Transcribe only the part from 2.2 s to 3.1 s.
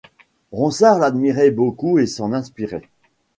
inspirait.